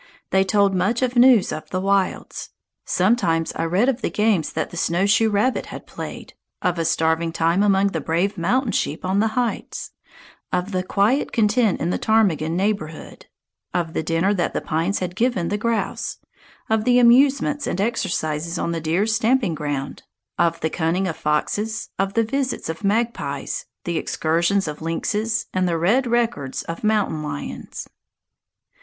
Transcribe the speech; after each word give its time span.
They 0.31 0.43
told 0.43 0.73
much 0.73 1.03
of 1.03 1.15
news 1.15 1.51
of 1.51 1.69
the 1.69 1.79
wilds. 1.79 2.49
Sometimes 2.87 3.53
I 3.53 3.65
read 3.65 3.87
of 3.87 4.01
the 4.01 4.09
games 4.09 4.51
that 4.53 4.71
the 4.71 4.75
snowshoe 4.75 5.29
rabbit 5.29 5.67
had 5.67 5.85
played; 5.85 6.33
of 6.59 6.79
a 6.79 6.85
starving 6.85 7.31
time 7.31 7.61
among 7.61 7.89
the 7.89 8.01
brave 8.01 8.35
mountain 8.35 8.71
sheep 8.71 9.05
on 9.05 9.19
the 9.19 9.37
heights; 9.37 9.91
of 10.51 10.71
the 10.71 10.81
quiet 10.81 11.31
content 11.31 11.79
in 11.79 11.91
the 11.91 11.99
ptarmigan 11.99 12.57
neighborhood; 12.57 13.27
of 13.75 13.93
the 13.93 14.01
dinner 14.01 14.33
that 14.33 14.55
the 14.55 14.61
pines 14.61 14.97
had 14.97 15.15
given 15.15 15.49
the 15.49 15.57
grouse; 15.59 16.17
of 16.67 16.83
the 16.83 16.97
amusements 16.97 17.67
and 17.67 17.79
exercises 17.79 18.57
on 18.57 18.71
the 18.71 18.81
deer's 18.81 19.13
stamping 19.13 19.53
ground; 19.53 20.01
of 20.35 20.59
the 20.61 20.69
cunning 20.71 21.07
of 21.07 21.15
foxes; 21.15 21.89
of 21.99 22.15
the 22.15 22.23
visits 22.23 22.69
of 22.69 22.83
magpies, 22.83 23.67
the 23.83 23.99
excursions 23.99 24.67
of 24.67 24.81
lynxes, 24.81 25.45
and 25.53 25.67
the 25.69 25.77
red 25.77 26.07
records 26.07 26.63
of 26.63 26.83
mountain 26.83 27.21
lions. 27.21 27.87